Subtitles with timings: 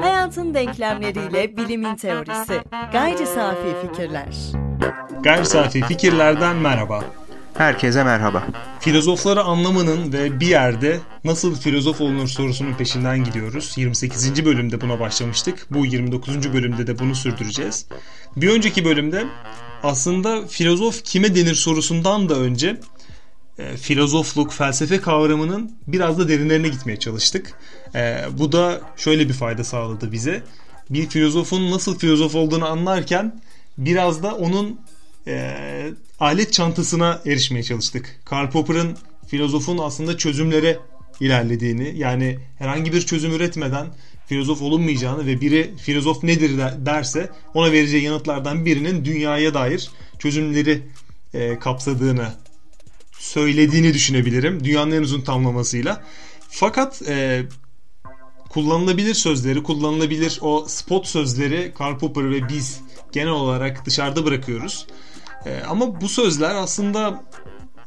[0.00, 2.60] Hayatın denklemleriyle bilimin teorisi.
[2.92, 4.36] Gayri safi fikirler.
[5.22, 7.04] Gayri safi fikirlerden merhaba.
[7.54, 8.42] Herkese merhaba.
[8.80, 13.72] Filozofları anlamanın ve bir yerde nasıl filozof olunur sorusunun peşinden gidiyoruz.
[13.76, 14.44] 28.
[14.44, 15.66] bölümde buna başlamıştık.
[15.70, 16.52] Bu 29.
[16.52, 17.86] bölümde de bunu sürdüreceğiz.
[18.36, 19.24] Bir önceki bölümde
[19.82, 22.80] aslında filozof kime denir sorusundan da önce
[23.58, 27.54] e, filozofluk, felsefe kavramının biraz da derinlerine gitmeye çalıştık.
[27.94, 30.42] E, bu da şöyle bir fayda sağladı bize.
[30.90, 33.40] Bir filozofun nasıl filozof olduğunu anlarken
[33.78, 34.80] biraz da onun
[35.26, 35.54] e,
[36.20, 38.20] alet çantasına erişmeye çalıştık.
[38.24, 38.96] Karl Popper'ın
[39.26, 40.78] filozofun aslında çözümlere
[41.20, 43.86] ilerlediğini yani herhangi bir çözüm üretmeden
[44.26, 50.82] filozof olunmayacağını ve biri filozof nedir derse ona vereceği yanıtlardan birinin dünyaya dair çözümleri
[51.34, 52.28] e, kapsadığını
[53.22, 54.64] söylediğini düşünebilirim.
[54.64, 56.04] Dünyanın en uzun tamlamasıyla.
[56.48, 57.42] Fakat e,
[58.48, 62.80] kullanılabilir sözleri, kullanılabilir o spot sözleri Karl Popper ve biz
[63.12, 64.86] genel olarak dışarıda bırakıyoruz.
[65.46, 67.24] E, ama bu sözler aslında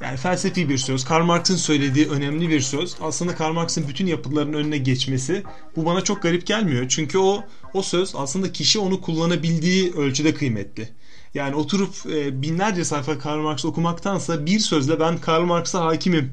[0.01, 1.05] yani felsefi bir söz.
[1.05, 2.95] Karl Marx'ın söylediği önemli bir söz.
[3.01, 5.43] Aslında Karl Marx'ın bütün yapıtlarının önüne geçmesi
[5.75, 6.85] bu bana çok garip gelmiyor.
[6.89, 10.89] Çünkü o o söz aslında kişi onu kullanabildiği ölçüde kıymetli.
[11.35, 16.31] Yani oturup e, binlerce sayfa Karl Marx okumaktansa bir sözle ben Karl Marx'a hakimim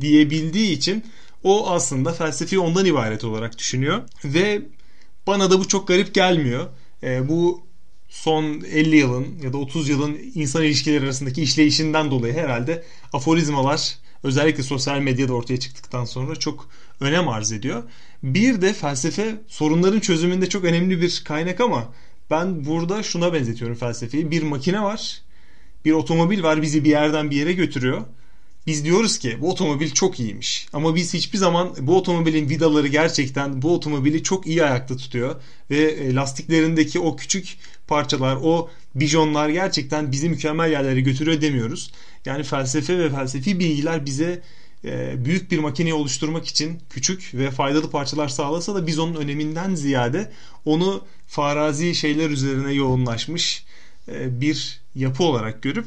[0.00, 1.04] diyebildiği için
[1.44, 4.02] o aslında felsefi ondan ibaret olarak düşünüyor.
[4.24, 4.62] Ve
[5.26, 6.66] bana da bu çok garip gelmiyor.
[7.02, 7.66] E, bu
[8.08, 14.62] son 50 yılın ya da 30 yılın insan ilişkileri arasındaki işleyişinden dolayı herhalde aforizmalar özellikle
[14.62, 16.68] sosyal medyada ortaya çıktıktan sonra çok
[17.00, 17.82] önem arz ediyor.
[18.22, 21.92] Bir de felsefe sorunların çözümünde çok önemli bir kaynak ama
[22.30, 24.30] ben burada şuna benzetiyorum felsefeyi.
[24.30, 25.22] Bir makine var,
[25.84, 28.02] bir otomobil var bizi bir yerden bir yere götürüyor.
[28.66, 30.68] Biz diyoruz ki bu otomobil çok iyiymiş.
[30.72, 35.36] Ama biz hiçbir zaman bu otomobilin vidaları gerçekten bu otomobili çok iyi ayakta tutuyor.
[35.70, 41.90] Ve e, lastiklerindeki o küçük parçalar, o bijonlar gerçekten bizi mükemmel yerlere götürüyor demiyoruz.
[42.24, 44.42] Yani felsefe ve felsefi bilgiler bize
[45.24, 50.32] büyük bir makineyi oluşturmak için küçük ve faydalı parçalar sağlasa da biz onun öneminden ziyade
[50.64, 53.64] onu farazi şeyler üzerine yoğunlaşmış
[54.08, 55.86] e, bir yapı olarak görüp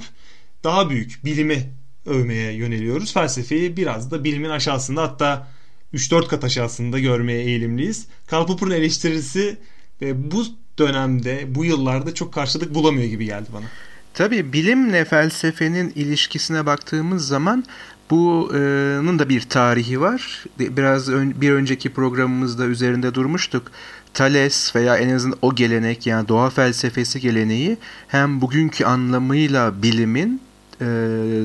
[0.63, 1.69] daha büyük bilimi
[2.05, 3.13] övmeye yöneliyoruz.
[3.13, 5.47] Felsefeyi biraz da bilimin aşağısında hatta
[5.93, 8.07] 3-4 kat aşağısında görmeye eğilimliyiz.
[8.27, 9.57] Karl Popper'ın eleştirisi
[10.01, 10.45] ve bu
[10.79, 13.65] dönemde, bu yıllarda çok karşılık bulamıyor gibi geldi bana.
[14.13, 17.65] Tabii bilimle felsefenin ilişkisine baktığımız zaman
[18.09, 20.45] bunun da bir tarihi var.
[20.59, 23.71] Biraz ön, bir önceki programımızda üzerinde durmuştuk.
[24.13, 27.77] Thales veya en azından o gelenek yani doğa felsefesi geleneği
[28.07, 30.41] hem bugünkü anlamıyla bilimin
[30.81, 30.85] e,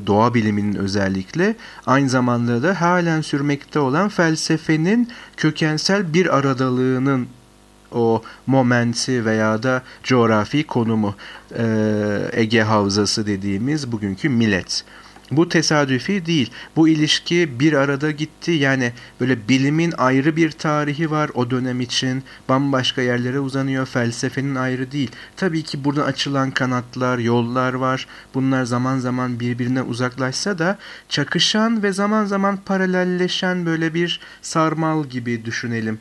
[0.07, 7.27] doğa biliminin özellikle aynı zamanda da halen sürmekte olan felsefenin kökensel bir aradalığının
[7.93, 11.15] o momenti veya da coğrafi konumu
[11.59, 11.65] e,
[12.33, 14.85] Ege Havzası dediğimiz bugünkü millet.
[15.31, 16.51] Bu tesadüfi değil.
[16.77, 18.51] Bu ilişki bir arada gitti.
[18.51, 22.23] Yani böyle bilimin ayrı bir tarihi var o dönem için.
[22.49, 23.87] Bambaşka yerlere uzanıyor.
[23.87, 25.11] Felsefenin ayrı değil.
[25.37, 28.07] Tabii ki buradan açılan kanatlar, yollar var.
[28.35, 35.45] Bunlar zaman zaman birbirine uzaklaşsa da çakışan ve zaman zaman paralelleşen böyle bir sarmal gibi
[35.45, 35.99] düşünelim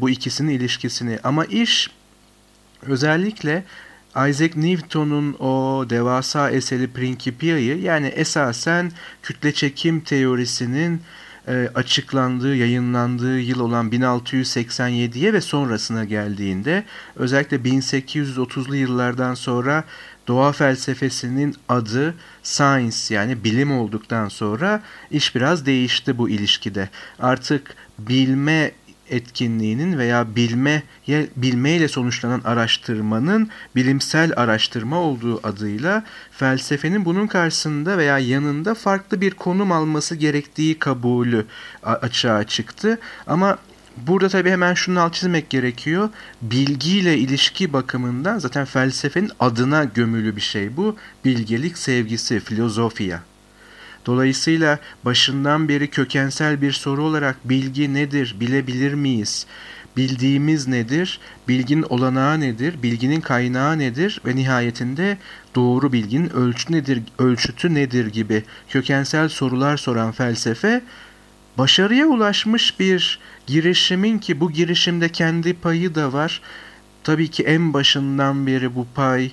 [0.00, 1.18] bu ikisinin ilişkisini.
[1.24, 1.90] Ama iş
[2.82, 3.64] özellikle
[4.10, 8.92] Isaac Newton'un o devasa eseri Principia'yı yani esasen
[9.22, 11.02] kütle çekim teorisinin
[11.48, 16.84] e, açıklandığı, yayınlandığı yıl olan 1687'ye ve sonrasına geldiğinde
[17.16, 19.84] özellikle 1830'lu yıllardan sonra
[20.28, 26.88] doğa felsefesinin adı science yani bilim olduktan sonra iş biraz değişti bu ilişkide.
[27.18, 28.72] Artık bilme
[29.10, 30.82] etkinliğinin veya bilme
[31.36, 39.72] bilmeyle sonuçlanan araştırmanın bilimsel araştırma olduğu adıyla felsefenin bunun karşısında veya yanında farklı bir konum
[39.72, 41.46] alması gerektiği kabulü
[41.82, 42.98] açığa çıktı.
[43.26, 43.58] Ama
[44.06, 46.08] Burada tabii hemen şunu alt çizmek gerekiyor.
[46.42, 50.96] Bilgiyle ilişki bakımından zaten felsefenin adına gömülü bir şey bu.
[51.24, 53.22] Bilgelik sevgisi, filozofiya.
[54.08, 59.46] Dolayısıyla başından beri kökensel bir soru olarak bilgi nedir, bilebilir miyiz?
[59.96, 61.20] Bildiğimiz nedir?
[61.48, 62.82] Bilginin olanağı nedir?
[62.82, 64.20] Bilginin kaynağı nedir?
[64.26, 65.18] Ve nihayetinde
[65.54, 70.82] doğru bilginin ölçütü nedir, ölçütü nedir gibi kökensel sorular soran felsefe
[71.58, 76.40] başarıya ulaşmış bir girişimin ki bu girişimde kendi payı da var.
[77.04, 79.30] Tabii ki en başından beri bu pay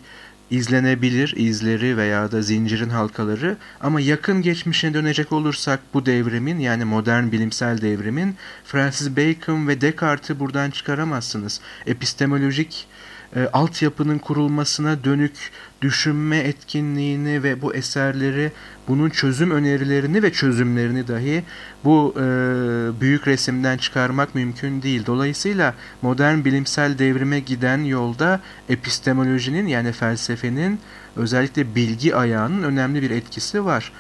[0.52, 7.32] izlenebilir izleri veya da zincirin halkaları ama yakın geçmişine dönecek olursak bu devrimin yani modern
[7.32, 11.62] bilimsel devrimin Francis Bacon ve Descartes'i buradan çıkaramazsınız.
[11.86, 12.88] Epistemolojik
[13.36, 15.52] e, altyapının kurulmasına dönük
[15.82, 18.52] düşünme etkinliğini ve bu eserleri,
[18.88, 21.44] bunun çözüm önerilerini ve çözümlerini dahi
[21.84, 22.22] bu e,
[23.02, 25.06] büyük resimden çıkarmak mümkün değil.
[25.06, 30.80] Dolayısıyla modern bilimsel devrime giden yolda epistemolojinin yani felsefenin
[31.16, 33.92] özellikle bilgi ayağının önemli bir etkisi var.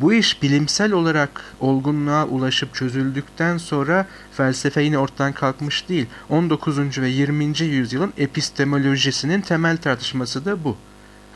[0.00, 6.06] Bu iş bilimsel olarak olgunluğa ulaşıp çözüldükten sonra felsefe yine ortadan kalkmış değil.
[6.28, 6.98] 19.
[6.98, 7.60] ve 20.
[7.60, 10.76] yüzyılın epistemolojisinin temel tartışması da bu.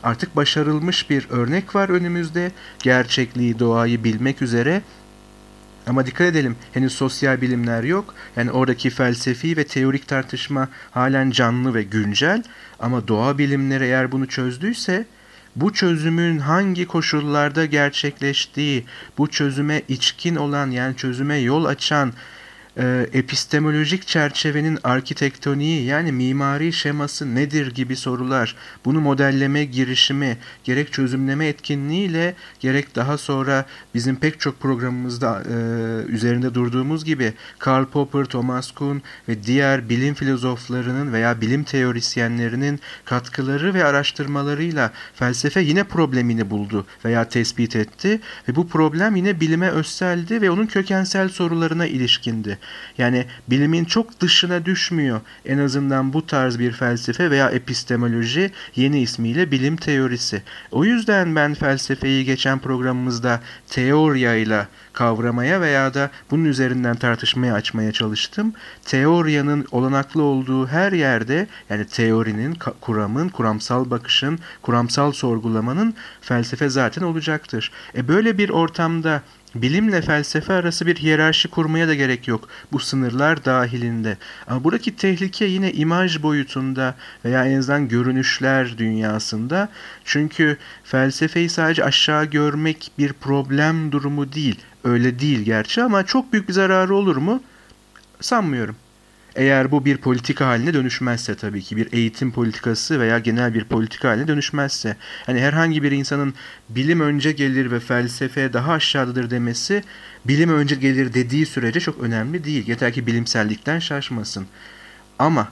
[0.03, 2.51] Artık başarılmış bir örnek var önümüzde.
[2.79, 4.81] Gerçekliği, doğayı bilmek üzere
[5.87, 8.15] ama dikkat edelim henüz sosyal bilimler yok.
[8.35, 12.43] Yani oradaki felsefi ve teorik tartışma halen canlı ve güncel.
[12.79, 15.05] Ama doğa bilimleri eğer bunu çözdüyse
[15.55, 18.85] bu çözümün hangi koşullarda gerçekleştiği,
[19.17, 22.13] bu çözüme içkin olan yani çözüme yol açan
[22.77, 28.55] e, epistemolojik çerçevenin arkitektoniği yani mimari şeması nedir gibi sorular,
[28.85, 35.55] bunu modelleme girişimi, gerek çözümleme etkinliğiyle gerek daha sonra bizim pek çok programımızda e,
[36.11, 43.73] üzerinde durduğumuz gibi Karl Popper, Thomas Kuhn ve diğer bilim filozoflarının veya bilim teorisyenlerinin katkıları
[43.73, 50.41] ve araştırmalarıyla felsefe yine problemini buldu veya tespit etti ve bu problem yine bilime özseldi
[50.41, 52.59] ve onun kökensel sorularına ilişkindi.
[52.97, 55.21] Yani bilimin çok dışına düşmüyor.
[55.45, 60.43] En azından bu tarz bir felsefe veya epistemoloji yeni ismiyle bilim teorisi.
[60.71, 67.91] O yüzden ben felsefeyi geçen programımızda teoriya ile kavramaya veya da bunun üzerinden tartışmaya açmaya
[67.91, 68.53] çalıştım.
[68.85, 77.71] Teoriyanın olanaklı olduğu her yerde yani teorinin, kuramın, kuramsal bakışın, kuramsal sorgulamanın felsefe zaten olacaktır.
[77.95, 79.21] E böyle bir ortamda
[79.55, 84.17] Bilimle felsefe arası bir hiyerarşi kurmaya da gerek yok bu sınırlar dahilinde.
[84.47, 89.69] Ama buradaki tehlike yine imaj boyutunda veya en azından görünüşler dünyasında.
[90.05, 94.59] Çünkü felsefeyi sadece aşağı görmek bir problem durumu değil.
[94.83, 97.43] Öyle değil gerçi ama çok büyük bir zararı olur mu?
[98.21, 98.75] Sanmıyorum.
[99.35, 104.09] Eğer bu bir politika haline dönüşmezse tabii ki bir eğitim politikası veya genel bir politika
[104.09, 104.97] haline dönüşmezse.
[105.25, 106.33] Hani herhangi bir insanın
[106.69, 109.83] bilim önce gelir ve felsefe daha aşağıdadır demesi
[110.25, 112.67] bilim önce gelir dediği sürece çok önemli değil.
[112.67, 114.47] Yeter ki bilimsellikten şaşmasın.
[115.19, 115.51] Ama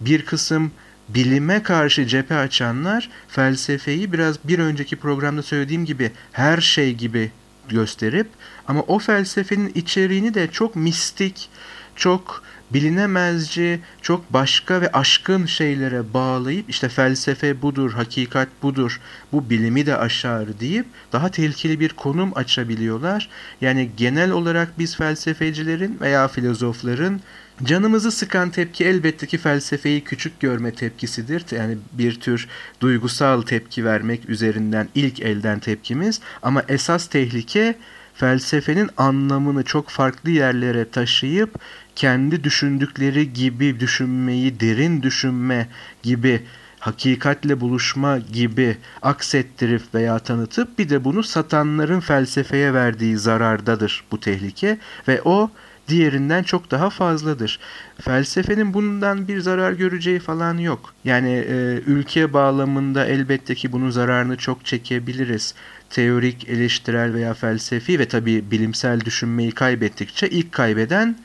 [0.00, 0.72] bir kısım
[1.08, 7.30] bilime karşı cephe açanlar felsefeyi biraz bir önceki programda söylediğim gibi her şey gibi
[7.68, 8.26] gösterip
[8.68, 11.48] ama o felsefenin içeriğini de çok mistik,
[11.96, 19.00] çok bilinemezci, çok başka ve aşkın şeylere bağlayıp işte felsefe budur, hakikat budur,
[19.32, 23.28] bu bilimi de aşar deyip daha tehlikeli bir konum açabiliyorlar.
[23.60, 27.20] Yani genel olarak biz felsefecilerin veya filozofların
[27.62, 31.44] Canımızı sıkan tepki elbette ki felsefeyi küçük görme tepkisidir.
[31.50, 32.48] Yani bir tür
[32.80, 36.20] duygusal tepki vermek üzerinden ilk elden tepkimiz.
[36.42, 37.74] Ama esas tehlike
[38.14, 41.54] felsefenin anlamını çok farklı yerlere taşıyıp
[41.96, 45.68] kendi düşündükleri gibi düşünmeyi derin düşünme
[46.02, 46.42] gibi
[46.84, 54.78] hakikatle buluşma gibi aksettirip veya tanıtıp bir de bunu satanların felsefeye verdiği zarardadır bu tehlike
[55.08, 55.50] ve o
[55.88, 57.58] diğerinden çok daha fazladır.
[58.00, 60.94] Felsefenin bundan bir zarar göreceği falan yok.
[61.04, 61.54] Yani e,
[61.86, 65.54] ülke bağlamında elbette ki bunun zararını çok çekebiliriz.
[65.90, 71.16] Teorik, eleştirel veya felsefi ve tabii bilimsel düşünmeyi kaybettikçe ilk kaybeden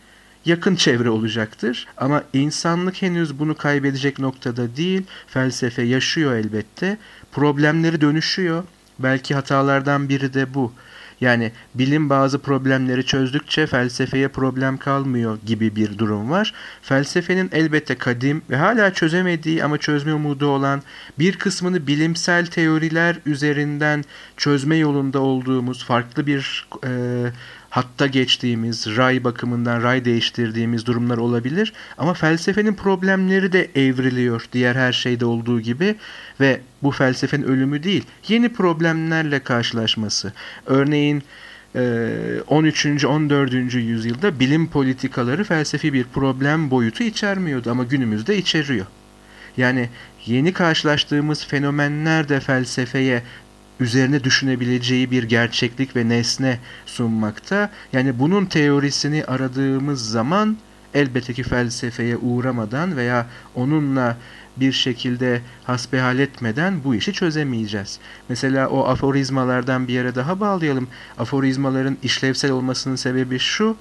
[0.45, 1.87] yakın çevre olacaktır.
[1.97, 5.03] Ama insanlık henüz bunu kaybedecek noktada değil.
[5.27, 6.97] Felsefe yaşıyor elbette.
[7.31, 8.63] Problemleri dönüşüyor.
[8.99, 10.73] Belki hatalardan biri de bu.
[11.21, 16.53] Yani bilim bazı problemleri çözdükçe felsefeye problem kalmıyor gibi bir durum var.
[16.81, 20.81] Felsefenin elbette kadim ve hala çözemediği ama çözme umudu olan
[21.19, 24.03] bir kısmını bilimsel teoriler üzerinden
[24.37, 26.89] çözme yolunda olduğumuz farklı bir e,
[27.69, 31.73] hatta geçtiğimiz, ray bakımından ray değiştirdiğimiz durumlar olabilir.
[31.97, 35.95] Ama felsefenin problemleri de evriliyor diğer her şeyde olduğu gibi
[36.39, 40.33] ve bu felsefenin ölümü değil, yeni problemlerle karşılaşması.
[40.65, 41.23] Örneğin
[42.47, 43.05] 13.
[43.05, 43.53] 14.
[43.73, 48.85] yüzyılda bilim politikaları felsefi bir problem boyutu içermiyordu ama günümüzde içeriyor.
[49.57, 49.89] Yani
[50.25, 53.23] yeni karşılaştığımız fenomenler de felsefeye
[53.79, 57.69] üzerine düşünebileceği bir gerçeklik ve nesne sunmakta.
[57.93, 60.57] Yani bunun teorisini aradığımız zaman
[60.93, 64.17] elbette ki felsefeye uğramadan veya onunla
[64.57, 67.99] bir şekilde hasbihal etmeden bu işi çözemeyeceğiz.
[68.29, 70.87] Mesela o aforizmalardan bir yere daha bağlayalım.
[71.17, 73.77] Aforizmaların işlevsel olmasının sebebi şu,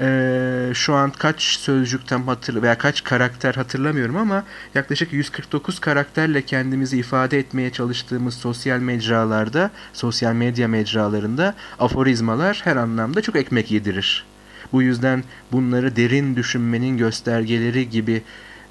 [0.00, 6.42] ee, şu an kaç sözcük tam hatır veya kaç karakter hatırlamıyorum ama yaklaşık 149 karakterle
[6.42, 14.24] kendimizi ifade etmeye çalıştığımız sosyal mecralarda, sosyal medya mecralarında aforizmalar her anlamda çok ekmek yedirir.
[14.72, 18.22] Bu yüzden bunları derin düşünmenin göstergeleri gibi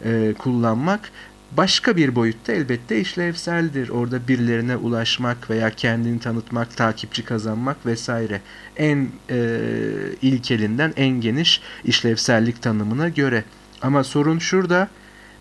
[0.05, 1.11] e, kullanmak
[1.57, 3.89] başka bir boyutta elbette işlevseldir.
[3.89, 8.41] Orada birilerine ulaşmak veya kendini tanıtmak, takipçi kazanmak vesaire.
[8.77, 9.59] En e,
[10.21, 13.43] ilkelinden en geniş işlevsellik tanımına göre.
[13.81, 14.87] Ama sorun şurada.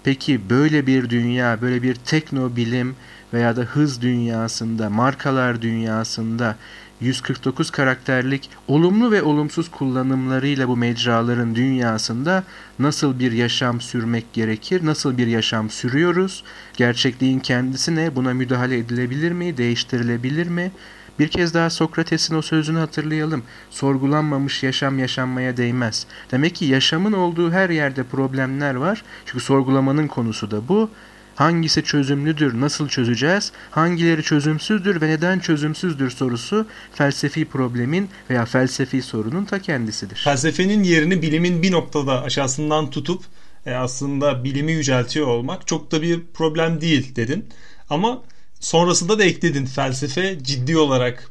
[0.05, 2.97] Peki böyle bir dünya, böyle bir tekno bilim
[3.33, 6.57] veya da hız dünyasında, markalar dünyasında
[7.03, 12.45] 149 karakterlik olumlu ve olumsuz kullanımlarıyla bu mecraların dünyasında
[12.79, 16.45] nasıl bir yaşam sürmek gerekir, nasıl bir yaşam sürüyoruz,
[16.77, 20.73] gerçekliğin kendisi ne, buna müdahale edilebilir mi, değiştirilebilir mi?
[21.19, 23.43] Bir kez daha Sokrates'in o sözünü hatırlayalım.
[23.71, 26.07] Sorgulanmamış yaşam yaşanmaya değmez.
[26.31, 29.05] Demek ki yaşamın olduğu her yerde problemler var.
[29.27, 30.91] Çünkü sorgulamanın konusu da bu.
[31.35, 39.45] Hangisi çözümlüdür, nasıl çözeceğiz, hangileri çözümsüzdür ve neden çözümsüzdür sorusu felsefi problemin veya felsefi sorunun
[39.45, 40.17] ta kendisidir.
[40.17, 43.25] Felsefenin yerini bilimin bir noktada aşağısından tutup
[43.67, 47.49] e, aslında bilimi yüceltiyor olmak çok da bir problem değil dedin.
[47.91, 48.23] Ama
[48.61, 51.31] sonrasında da ekledin felsefe ciddi olarak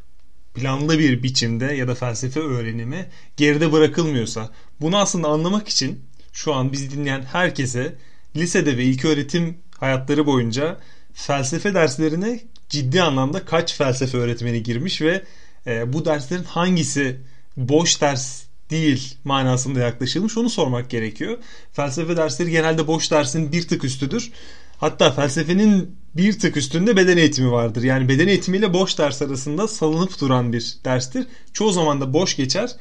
[0.54, 4.50] planlı bir biçimde ya da felsefe öğrenimi geride bırakılmıyorsa
[4.82, 7.96] bunu aslında anlamak için şu an bizi dinleyen herkese
[8.36, 10.78] lisede ve ilk öğretim hayatları boyunca
[11.14, 15.24] felsefe derslerine ciddi anlamda kaç felsefe öğretmeni girmiş ve
[15.68, 17.18] e, bu derslerin hangisi
[17.58, 21.38] boş ders değil manasında yaklaşılmış onu sormak gerekiyor.
[21.74, 24.32] Felsefe dersleri genelde boş dersin bir tık üstüdür.
[24.78, 27.84] Hatta felsefenin bir tık üstünde beden eğitimi vardır.
[27.84, 31.28] Yani beden eğitimiyle boş ders arasında salınıp duran bir derstir.
[31.54, 32.72] Çoğu zaman da boş geçer.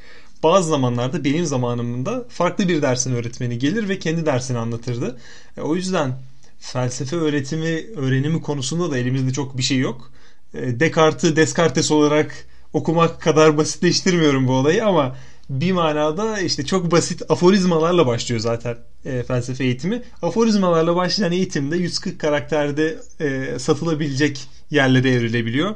[0.43, 5.17] Bazı zamanlarda benim zamanımda farklı bir dersin öğretmeni gelir ve kendi dersini anlatırdı.
[5.57, 6.13] E, o yüzden
[6.59, 10.11] felsefe öğretimi öğrenimi konusunda da elimizde çok bir şey yok.
[10.53, 15.15] E, Descartes'i Descartes olarak okumak kadar basitleştirmiyorum bu olayı ama
[15.49, 20.01] bir manada işte çok basit aforizmalarla başlıyor zaten e, felsefe eğitimi.
[20.21, 25.75] Aforizmalarla başlayan eğitimde 140 karakterde e, satılabilecek yerlere evrilebiliyor.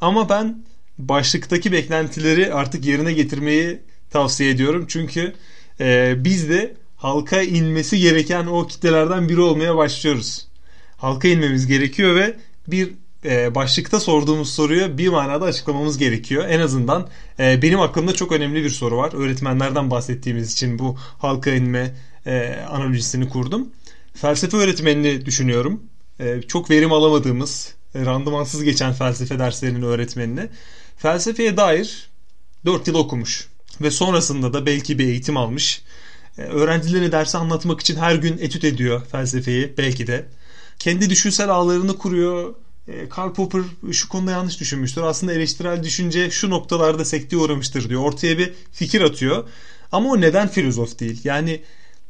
[0.00, 0.64] Ama ben
[0.98, 4.84] başlıktaki beklentileri artık yerine getirmeyi tavsiye ediyorum.
[4.88, 5.34] Çünkü
[5.80, 10.48] e, biz de halka inmesi gereken o kitlelerden biri olmaya başlıyoruz.
[10.96, 12.36] Halka inmemiz gerekiyor ve
[12.68, 12.92] bir
[13.24, 16.44] e, başlıkta sorduğumuz soruyu bir manada açıklamamız gerekiyor.
[16.48, 17.08] En azından
[17.38, 19.12] e, benim aklımda çok önemli bir soru var.
[19.14, 21.94] Öğretmenlerden bahsettiğimiz için bu halka inme
[22.26, 23.68] e, analojisini kurdum.
[24.14, 25.82] Felsefe öğretmenini düşünüyorum.
[26.20, 30.48] E, çok verim alamadığımız, e, randımansız geçen felsefe derslerinin öğretmenini.
[30.96, 32.10] Felsefeye dair
[32.64, 33.48] 4 yıl okumuş
[33.80, 35.82] ve sonrasında da belki bir eğitim almış
[36.38, 40.26] e, öğrencilerine dersi anlatmak için her gün etüt ediyor felsefeyi belki de.
[40.78, 42.54] Kendi düşünsel ağlarını kuruyor.
[42.88, 45.02] E, Karl Popper şu konuda yanlış düşünmüştür.
[45.02, 48.02] Aslında eleştirel düşünce şu noktalarda sekteye uğramıştır diyor.
[48.02, 49.48] Ortaya bir fikir atıyor.
[49.92, 51.20] Ama o neden filozof değil?
[51.24, 51.60] Yani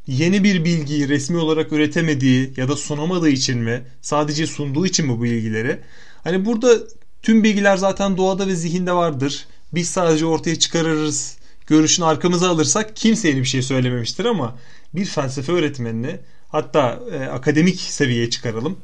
[0.06, 3.82] yeni bir bilgiyi resmi olarak üretemediği ya da sunamadığı için mi?
[4.02, 5.80] Sadece sunduğu için mi bu bilgileri?
[6.24, 6.78] Hani burada
[7.22, 9.46] tüm bilgiler zaten doğada ve zihinde vardır.
[9.72, 11.36] Biz sadece ortaya çıkarırız
[11.66, 14.54] görüşünü arkamıza alırsak kimse yeni bir şey söylememiştir ama
[14.94, 16.16] bir felsefe öğretmenini
[16.48, 18.78] hatta e, akademik seviyeye çıkaralım.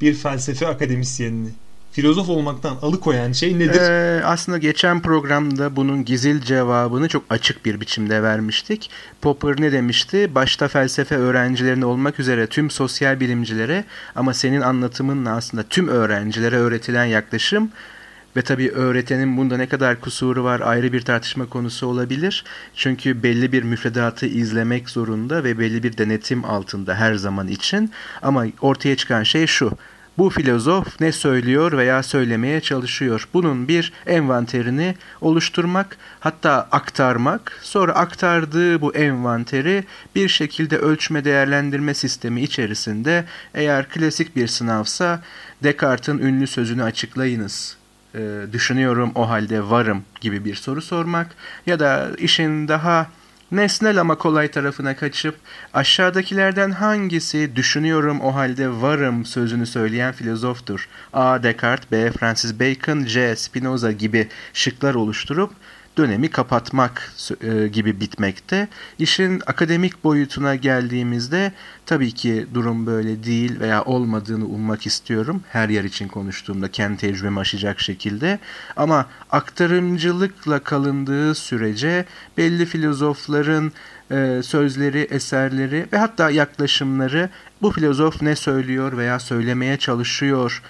[0.00, 1.48] Bir felsefe akademisyenini
[1.96, 3.80] filozof olmaktan alıkoyan şey nedir?
[3.80, 8.90] Ee, aslında geçen programda bunun gizil cevabını çok açık bir biçimde vermiştik.
[9.22, 10.34] Popper ne demişti?
[10.34, 17.04] Başta felsefe öğrencilerine olmak üzere tüm sosyal bilimcilere ama senin anlatımınla aslında tüm öğrencilere öğretilen
[17.04, 17.70] yaklaşım
[18.36, 22.44] ve tabii öğretenin bunda ne kadar kusuru var ayrı bir tartışma konusu olabilir.
[22.74, 27.90] Çünkü belli bir müfredatı izlemek zorunda ve belli bir denetim altında her zaman için.
[28.22, 29.72] Ama ortaya çıkan şey şu.
[30.18, 33.28] Bu filozof ne söylüyor veya söylemeye çalışıyor.
[33.34, 42.42] Bunun bir envanterini oluşturmak, hatta aktarmak, sonra aktardığı bu envanteri bir şekilde ölçme değerlendirme sistemi
[42.42, 43.24] içerisinde
[43.54, 45.22] eğer klasik bir sınavsa
[45.62, 47.76] Descartes'in ünlü sözünü açıklayınız
[48.16, 51.26] e, düşünüyorum o halde varım gibi bir soru sormak
[51.66, 53.06] ya da işin daha
[53.52, 55.36] nesnel ama kolay tarafına kaçıp
[55.74, 60.88] aşağıdakilerden hangisi düşünüyorum o halde varım sözünü söyleyen filozoftur.
[61.12, 61.42] A.
[61.42, 62.10] Descartes, B.
[62.10, 63.36] Francis Bacon, C.
[63.36, 65.52] Spinoza gibi şıklar oluşturup
[65.96, 68.68] dönemi kapatmak e, gibi bitmekte.
[68.98, 71.52] İşin akademik boyutuna geldiğimizde
[71.86, 75.42] tabii ki durum böyle değil veya olmadığını ummak istiyorum.
[75.48, 78.38] Her yer için konuştuğumda kendi tecrübemi aşacak şekilde.
[78.76, 82.04] Ama aktarımcılıkla kalındığı sürece
[82.36, 83.72] belli filozofların
[84.10, 87.30] e, sözleri, eserleri ve hatta yaklaşımları
[87.62, 90.62] bu filozof ne söylüyor veya söylemeye çalışıyor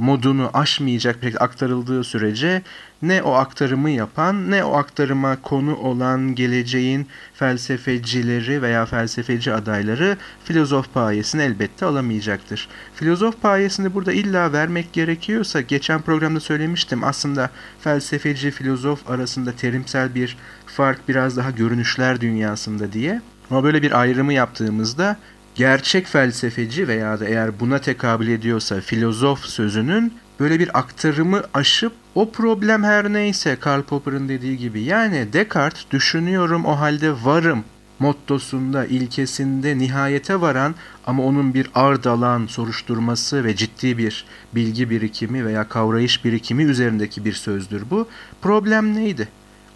[0.00, 2.62] modunu aşmayacak bir aktarıldığı sürece
[3.02, 10.94] ne o aktarımı yapan ne o aktarıma konu olan geleceğin felsefecileri veya felsefeci adayları filozof
[10.94, 12.68] payesini elbette alamayacaktır.
[12.94, 20.36] Filozof payesini burada illa vermek gerekiyorsa geçen programda söylemiştim aslında felsefeci filozof arasında terimsel bir
[20.66, 23.20] fark biraz daha görünüşler dünyasında diye.
[23.50, 25.16] Ama böyle bir ayrımı yaptığımızda
[25.60, 32.30] gerçek felsefeci veya da eğer buna tekabül ediyorsa filozof sözünün böyle bir aktarımı aşıp o
[32.30, 37.64] problem her neyse Karl Popper'ın dediği gibi yani Descartes düşünüyorum o halde varım
[37.98, 40.74] mottosunda, ilkesinde nihayete varan
[41.06, 44.24] ama onun bir ard alan soruşturması ve ciddi bir
[44.54, 48.08] bilgi birikimi veya kavrayış birikimi üzerindeki bir sözdür bu.
[48.42, 49.28] Problem neydi?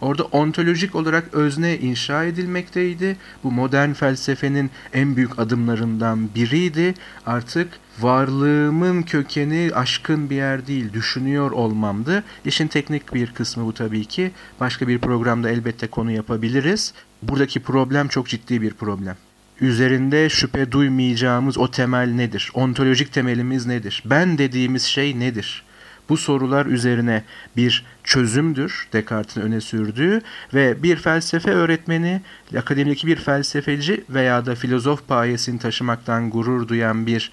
[0.05, 3.17] Orada ontolojik olarak özne inşa edilmekteydi.
[3.45, 6.95] Bu modern felsefenin en büyük adımlarından biriydi.
[7.27, 7.69] Artık
[8.01, 12.25] varlığımın kökeni aşkın bir yer değil, düşünüyor olmamdı.
[12.45, 14.31] İşin teknik bir kısmı bu tabii ki.
[14.61, 16.95] Başka bir programda elbette konu yapabiliriz.
[17.23, 19.17] Buradaki problem çok ciddi bir problem.
[19.61, 22.51] Üzerinde şüphe duymayacağımız o temel nedir?
[22.55, 24.03] Ontolojik temelimiz nedir?
[24.07, 25.64] Ben dediğimiz şey nedir?
[26.09, 27.25] Bu sorular üzerine
[27.57, 30.21] bir çözümdür Descartes'in öne sürdüğü
[30.55, 32.21] ve bir felsefe öğretmeni,
[32.59, 37.31] akademideki bir felsefeci veya da filozof payesini taşımaktan gurur duyan bir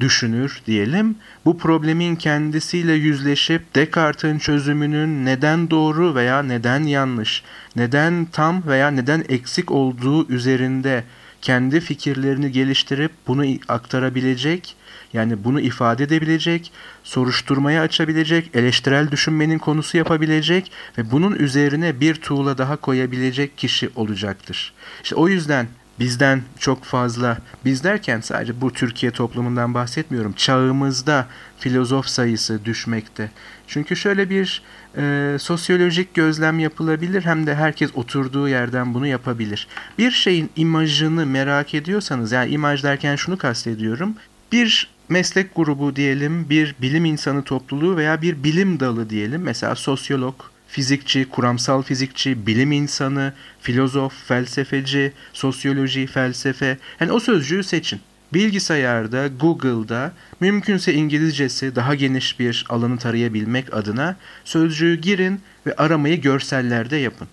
[0.00, 1.16] düşünür diyelim.
[1.44, 7.42] Bu problemin kendisiyle yüzleşip Descartes'in çözümünün neden doğru veya neden yanlış,
[7.76, 11.04] neden tam veya neden eksik olduğu üzerinde
[11.42, 14.76] kendi fikirlerini geliştirip bunu aktarabilecek
[15.12, 16.72] yani bunu ifade edebilecek,
[17.04, 24.72] soruşturmaya açabilecek, eleştirel düşünmenin konusu yapabilecek ve bunun üzerine bir tuğla daha koyabilecek kişi olacaktır.
[25.02, 25.68] İşte o yüzden
[26.00, 31.26] bizden çok fazla, biz derken sadece bu Türkiye toplumundan bahsetmiyorum, çağımızda
[31.58, 33.30] filozof sayısı düşmekte.
[33.66, 34.62] Çünkü şöyle bir
[34.96, 39.68] e, sosyolojik gözlem yapılabilir hem de herkes oturduğu yerden bunu yapabilir.
[39.98, 44.14] Bir şeyin imajını merak ediyorsanız, yani imaj derken şunu kastediyorum,
[44.52, 49.42] bir meslek grubu diyelim, bir bilim insanı topluluğu veya bir bilim dalı diyelim.
[49.42, 50.34] Mesela sosyolog,
[50.68, 56.78] fizikçi, kuramsal fizikçi, bilim insanı, filozof, felsefeci, sosyoloji, felsefe.
[57.00, 58.00] Yani o sözcüğü seçin.
[58.34, 66.96] Bilgisayarda, Google'da, mümkünse İngilizcesi daha geniş bir alanı tarayabilmek adına sözcüğü girin ve aramayı görsellerde
[66.96, 67.28] yapın.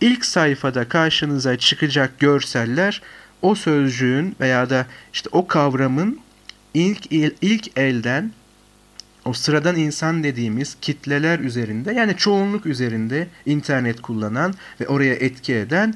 [0.00, 3.02] İlk sayfada karşınıza çıkacak görseller
[3.42, 6.20] o sözcüğün veya da işte o kavramın
[6.78, 7.12] ilk
[7.42, 8.32] ilk elden
[9.24, 15.94] o sıradan insan dediğimiz kitleler üzerinde yani çoğunluk üzerinde internet kullanan ve oraya etki eden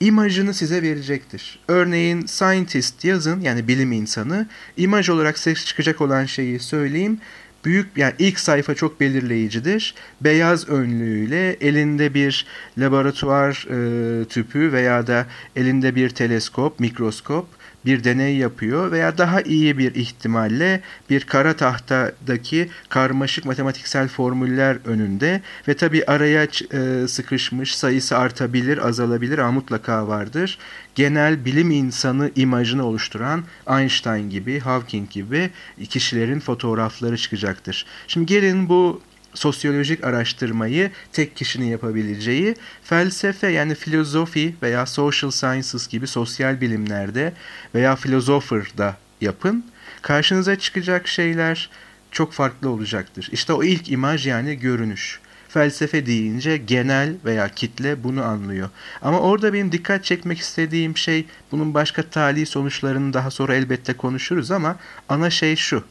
[0.00, 1.58] imajını size verecektir.
[1.68, 7.20] Örneğin scientist yazın yani bilim insanı imaj olarak ses çıkacak olan şeyi söyleyeyim.
[7.64, 9.94] Büyük yani ilk sayfa çok belirleyicidir.
[10.20, 12.46] Beyaz önlüğüyle elinde bir
[12.78, 17.46] laboratuvar e, tüpü veya da elinde bir teleskop, mikroskop
[17.86, 25.42] bir deney yapıyor veya daha iyi bir ihtimalle bir kara tahtadaki karmaşık matematiksel formüller önünde
[25.68, 26.42] ve tabi araya
[26.72, 30.58] e, sıkışmış sayısı artabilir, azalabilir ama mutlaka vardır.
[30.94, 35.50] Genel bilim insanı imajını oluşturan Einstein gibi, Hawking gibi
[35.88, 37.86] kişilerin fotoğrafları çıkacaktır.
[38.08, 39.00] Şimdi gelin bu
[39.34, 47.32] sosyolojik araştırmayı tek kişinin yapabileceği felsefe yani filozofi veya social sciences gibi sosyal bilimlerde
[47.74, 49.64] veya philosopher'da yapın.
[50.02, 51.70] Karşınıza çıkacak şeyler
[52.10, 53.28] çok farklı olacaktır.
[53.32, 55.20] İşte o ilk imaj yani görünüş.
[55.48, 58.70] Felsefe deyince genel veya kitle bunu anlıyor.
[59.02, 64.50] Ama orada benim dikkat çekmek istediğim şey bunun başka tali sonuçlarını daha sonra elbette konuşuruz
[64.50, 64.76] ama
[65.08, 65.84] ana şey şu.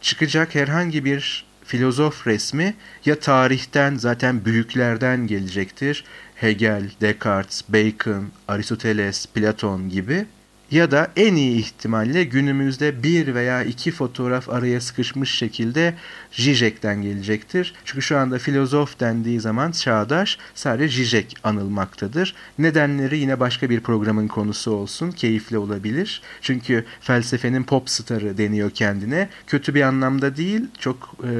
[0.00, 6.04] Çıkacak herhangi bir filozof resmi ya tarihten zaten büyüklerden gelecektir.
[6.34, 10.26] Hegel, Descartes, Bacon, Aristoteles, Platon gibi
[10.70, 15.94] ya da en iyi ihtimalle günümüzde bir veya iki fotoğraf araya sıkışmış şekilde
[16.32, 17.74] Zizek'ten gelecektir.
[17.84, 22.34] Çünkü şu anda filozof dendiği zaman çağdaş sadece Zizek anılmaktadır.
[22.58, 25.10] Nedenleri yine başka bir programın konusu olsun.
[25.10, 26.22] Keyifli olabilir.
[26.40, 29.28] Çünkü felsefenin pop starı deniyor kendine.
[29.46, 31.30] Kötü bir anlamda değil, çok e,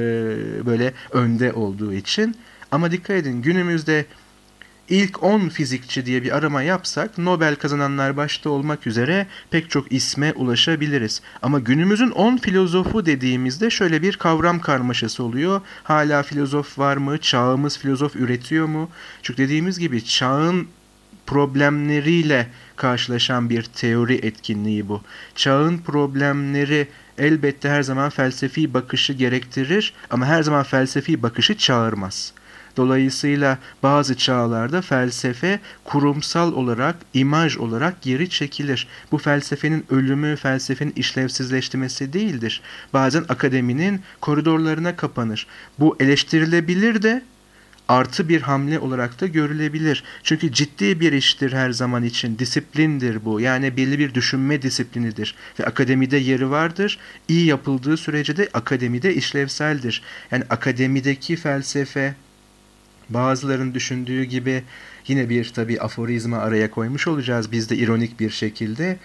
[0.65, 2.35] böyle önde olduğu için.
[2.71, 4.05] Ama dikkat edin günümüzde
[4.91, 10.33] ilk 10 fizikçi diye bir arama yapsak Nobel kazananlar başta olmak üzere pek çok isme
[10.33, 11.21] ulaşabiliriz.
[11.41, 15.61] Ama günümüzün 10 filozofu dediğimizde şöyle bir kavram karmaşası oluyor.
[15.83, 17.17] Hala filozof var mı?
[17.17, 18.89] Çağımız filozof üretiyor mu?
[19.23, 20.67] Çünkü dediğimiz gibi çağın
[21.27, 25.01] problemleriyle karşılaşan bir teori etkinliği bu.
[25.35, 32.33] Çağın problemleri elbette her zaman felsefi bakışı gerektirir ama her zaman felsefi bakışı çağırmaz.
[32.77, 38.87] Dolayısıyla bazı çağlarda felsefe kurumsal olarak, imaj olarak geri çekilir.
[39.11, 42.61] Bu felsefenin ölümü, felsefenin işlevsizleştirmesi değildir.
[42.93, 45.47] Bazen akademinin koridorlarına kapanır.
[45.79, 47.21] Bu eleştirilebilir de
[47.87, 50.03] artı bir hamle olarak da görülebilir.
[50.23, 52.39] Çünkü ciddi bir iştir her zaman için.
[52.39, 53.41] Disiplindir bu.
[53.41, 55.35] Yani belli bir düşünme disiplinidir.
[55.59, 56.99] Ve akademide yeri vardır.
[57.27, 60.01] İyi yapıldığı sürece de akademide işlevseldir.
[60.31, 62.15] Yani akademideki felsefe
[63.13, 64.63] bazıların düşündüğü gibi
[65.07, 67.51] yine bir tabi aforizma araya koymuş olacağız.
[67.51, 68.97] Biz de ironik bir şekilde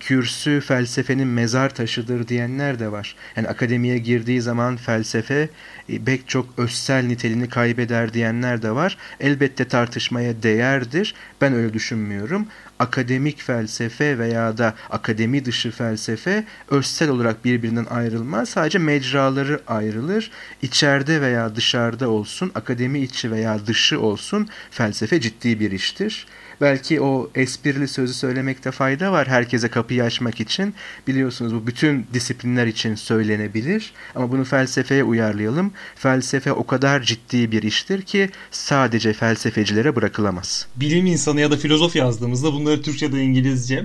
[0.00, 3.16] kürsü felsefenin mezar taşıdır diyenler de var.
[3.36, 5.48] Yani akademiye girdiği zaman felsefe
[5.88, 8.98] e, pek çok özsel niteliğini kaybeder diyenler de var.
[9.20, 11.14] Elbette tartışmaya değerdir.
[11.40, 12.46] Ben öyle düşünmüyorum.
[12.78, 18.48] Akademik felsefe veya da akademi dışı felsefe özsel olarak birbirinden ayrılmaz.
[18.48, 20.30] Sadece mecraları ayrılır.
[20.62, 26.26] İçeride veya dışarıda olsun, akademi içi veya dışı olsun felsefe ciddi bir iştir.
[26.60, 30.74] Belki o esprili sözü söylemekte fayda var herkese kapıyı açmak için.
[31.06, 35.72] Biliyorsunuz bu bütün disiplinler için söylenebilir ama bunu felsefeye uyarlayalım.
[35.96, 40.66] Felsefe o kadar ciddi bir iştir ki sadece felsefecilere bırakılamaz.
[40.76, 43.84] Bilim insanı ya da filozof yazdığımızda bunları Türkçe'de İngilizce.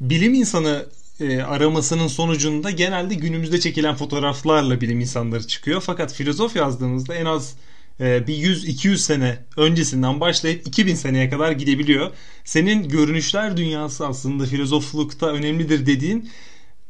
[0.00, 0.86] Bilim insanı
[1.20, 5.80] e, aramasının sonucunda genelde günümüzde çekilen fotoğraflarla bilim insanları çıkıyor.
[5.86, 7.54] Fakat filozof yazdığımızda en az
[8.00, 12.10] bir 100-200 sene öncesinden başlayıp 2000 seneye kadar gidebiliyor.
[12.44, 16.30] Senin görünüşler dünyası aslında filozoflukta önemlidir dediğin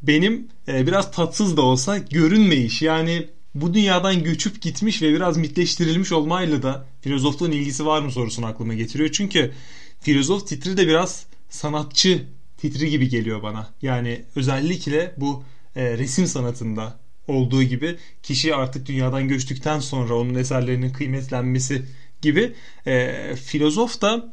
[0.02, 2.82] benim e, biraz tatsız da olsa görünmeyiş.
[2.82, 8.46] Yani bu dünyadan göçüp gitmiş ve biraz mitleştirilmiş olmayla da filozofluğun ilgisi var mı sorusunu
[8.46, 9.10] aklıma getiriyor.
[9.12, 9.52] Çünkü
[10.00, 12.24] filozof titri de biraz sanatçı
[12.56, 13.70] titri gibi geliyor bana.
[13.82, 15.44] Yani özellikle bu
[15.76, 21.82] e, resim sanatında olduğu gibi kişi artık dünyadan göçtükten sonra onun eserlerinin kıymetlenmesi
[22.22, 22.54] gibi
[22.86, 24.32] e, filozof da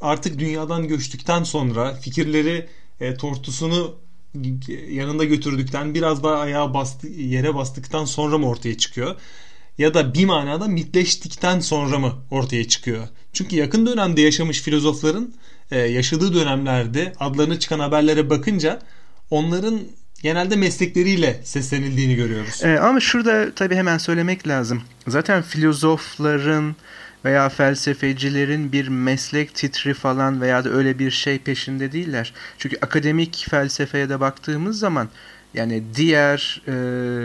[0.00, 2.66] artık dünyadan göçtükten sonra fikirleri
[3.00, 3.94] e, tortusunu
[4.88, 9.16] yanında götürdükten biraz daha ayağa bastı, yere bastıktan sonra mı ortaya çıkıyor?
[9.78, 13.08] Ya da bir manada mitleştikten sonra mı ortaya çıkıyor?
[13.32, 15.34] Çünkü yakın dönemde yaşamış filozofların
[15.70, 18.82] e, yaşadığı dönemlerde adlarına çıkan haberlere bakınca
[19.30, 19.80] onların
[20.22, 22.60] genelde meslekleriyle seslenildiğini görüyoruz.
[22.64, 24.82] Ee, ama şurada tabii hemen söylemek lazım.
[25.08, 26.76] Zaten filozofların
[27.24, 32.34] veya felsefecilerin bir meslek titri falan veya da öyle bir şey peşinde değiller.
[32.58, 35.08] Çünkü akademik felsefeye de baktığımız zaman
[35.54, 36.74] yani diğer e,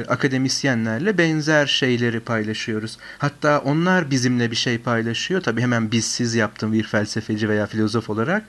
[0.08, 2.97] akademisyenlerle benzer şeyleri paylaşıyoruz.
[3.17, 5.41] Hatta onlar bizimle bir şey paylaşıyor.
[5.41, 8.43] Tabii hemen biz siz yaptım bir felsefeci veya filozof olarak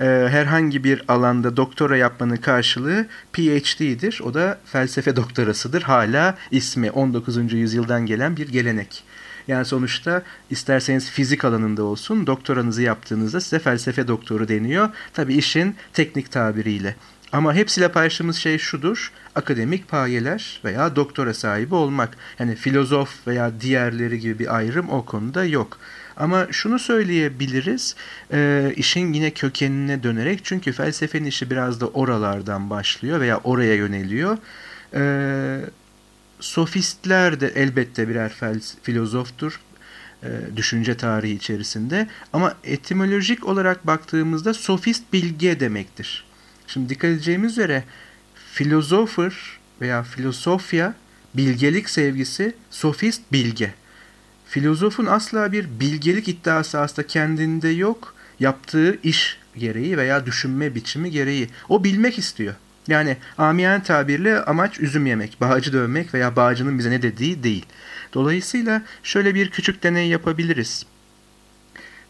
[0.00, 4.20] e, herhangi bir alanda doktora yapmanın karşılığı PhD'dir.
[4.24, 5.82] O da felsefe doktorasıdır.
[5.82, 7.52] Hala ismi 19.
[7.52, 9.04] yüzyıldan gelen bir gelenek.
[9.48, 14.88] Yani sonuçta isterseniz fizik alanında olsun doktoranızı yaptığınızda size felsefe doktoru deniyor.
[15.12, 16.96] Tabi işin teknik tabiriyle.
[17.32, 19.12] Ama hepsiyle paylaştığımız şey şudur.
[19.34, 22.16] Akademik payeler veya doktora sahibi olmak.
[22.38, 25.78] Yani filozof veya diğerleri gibi bir ayrım o konuda yok.
[26.16, 27.96] Ama şunu söyleyebiliriz
[28.32, 34.38] e, işin yine kökenine dönerek çünkü felsefenin işi biraz da oralardan başlıyor veya oraya yöneliyor.
[34.94, 35.02] E,
[36.40, 38.32] sofistler de elbette birer
[38.82, 39.60] filozoftur
[40.22, 46.31] e, düşünce tarihi içerisinde ama etimolojik olarak baktığımızda sofist bilge demektir.
[46.72, 47.84] Şimdi dikkat edeceğimiz üzere
[48.52, 49.34] filozofer
[49.80, 50.94] veya filosofya
[51.34, 53.74] bilgelik sevgisi, sofist bilge.
[54.46, 58.14] Filozofun asla bir bilgelik iddiası aslında kendinde yok.
[58.40, 61.48] Yaptığı iş gereği veya düşünme biçimi gereği.
[61.68, 62.54] O bilmek istiyor.
[62.88, 67.66] Yani amiyen tabirle amaç üzüm yemek, bağcı dövmek veya bağcının bize ne dediği değil.
[68.14, 70.86] Dolayısıyla şöyle bir küçük deney yapabiliriz.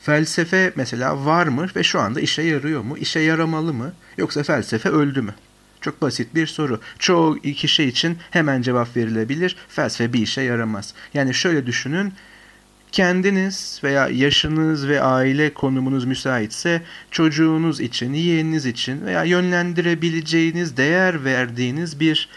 [0.02, 2.98] Felsefe mesela var mı ve şu anda işe yarıyor mu?
[2.98, 3.92] İşe yaramalı mı?
[4.16, 5.34] Yoksa felsefe öldü mü?
[5.80, 6.80] Çok basit bir soru.
[6.98, 9.56] Çoğu kişi için hemen cevap verilebilir.
[9.68, 10.94] Felsefe bir işe yaramaz.
[11.14, 12.12] Yani şöyle düşünün
[12.92, 22.00] kendiniz veya yaşınız ve aile konumunuz müsaitse çocuğunuz için, yeğeniniz için veya yönlendirebileceğiniz, değer verdiğiniz
[22.00, 22.28] bir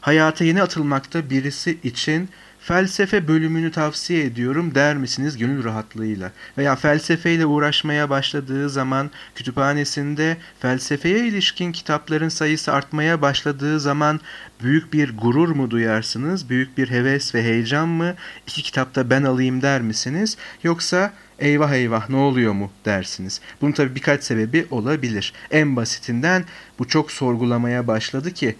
[0.00, 2.28] hayata yeni atılmakta birisi için
[2.64, 6.32] felsefe bölümünü tavsiye ediyorum der misiniz gönül rahatlığıyla?
[6.58, 14.20] Veya felsefeyle uğraşmaya başladığı zaman kütüphanesinde felsefeye ilişkin kitapların sayısı artmaya başladığı zaman
[14.62, 16.48] büyük bir gurur mu duyarsınız?
[16.48, 18.14] Büyük bir heves ve heyecan mı?
[18.46, 20.36] İki kitapta ben alayım der misiniz?
[20.62, 23.40] Yoksa eyvah eyvah ne oluyor mu dersiniz.
[23.60, 25.32] Bunun tabi birkaç sebebi olabilir.
[25.50, 26.44] En basitinden
[26.78, 28.56] bu çok sorgulamaya başladı ki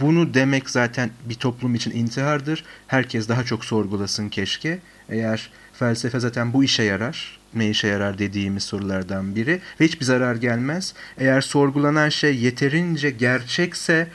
[0.00, 2.64] bunu demek zaten bir toplum için intihardır.
[2.86, 4.78] Herkes daha çok sorgulasın keşke.
[5.08, 10.36] Eğer felsefe zaten bu işe yarar, ne işe yarar dediğimiz sorulardan biri ve hiçbir zarar
[10.36, 10.94] gelmez.
[11.18, 14.08] Eğer sorgulanan şey yeterince gerçekse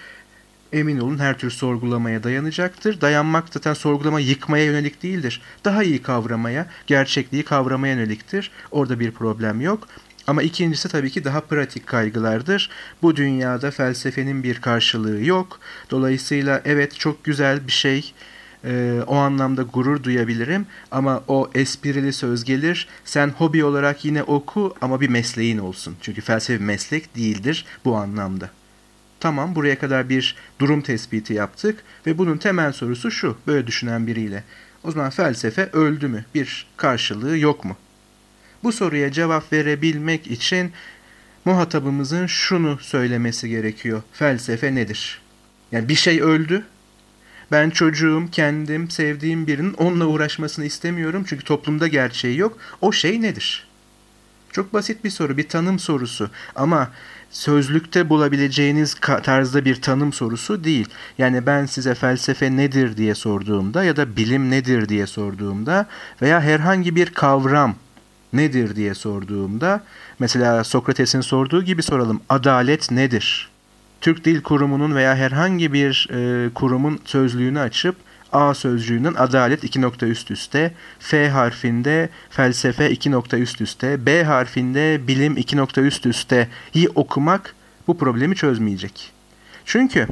[0.73, 3.01] emin olun her tür sorgulamaya dayanacaktır.
[3.01, 5.41] Dayanmak zaten sorgulama yıkmaya yönelik değildir.
[5.65, 8.51] Daha iyi kavramaya, gerçekliği kavramaya yöneliktir.
[8.71, 9.87] Orada bir problem yok.
[10.27, 12.69] Ama ikincisi tabii ki daha pratik kaygılardır.
[13.01, 15.59] Bu dünyada felsefenin bir karşılığı yok.
[15.91, 18.13] Dolayısıyla evet çok güzel bir şey.
[18.65, 22.87] Ee, o anlamda gurur duyabilirim ama o esprili söz gelir.
[23.05, 25.95] Sen hobi olarak yine oku ama bir mesleğin olsun.
[26.01, 28.49] Çünkü felsefe meslek değildir bu anlamda.
[29.19, 34.43] Tamam buraya kadar bir durum tespiti yaptık ve bunun temel sorusu şu böyle düşünen biriyle.
[34.83, 36.25] O zaman felsefe öldü mü?
[36.35, 37.75] Bir karşılığı yok mu?
[38.63, 40.71] Bu soruya cevap verebilmek için
[41.45, 44.01] muhatabımızın şunu söylemesi gerekiyor.
[44.13, 45.21] Felsefe nedir?
[45.71, 46.63] Yani bir şey öldü.
[47.51, 52.57] Ben çocuğum, kendim, sevdiğim birinin onunla uğraşmasını istemiyorum çünkü toplumda gerçeği yok.
[52.81, 53.67] O şey nedir?
[54.51, 56.91] Çok basit bir soru, bir tanım sorusu ama
[57.31, 60.87] sözlükte bulabileceğiniz tarzda bir tanım sorusu değil.
[61.17, 65.87] Yani ben size felsefe nedir diye sorduğumda ya da bilim nedir diye sorduğumda
[66.21, 67.75] veya herhangi bir kavram
[68.33, 69.83] nedir diye sorduğumda
[70.19, 72.21] mesela Sokrates'in sorduğu gibi soralım.
[72.29, 73.49] Adalet nedir?
[74.01, 77.95] Türk Dil Kurumu'nun veya herhangi bir e, kurumun sözlüğünü açıp
[78.33, 84.23] A sözcüğünün adalet iki nokta üst üste, F harfinde felsefe iki nokta üst üste, B
[84.23, 87.55] harfinde bilim iki nokta üst üste yi okumak
[87.87, 89.11] bu problemi çözmeyecek.
[89.65, 90.07] Çünkü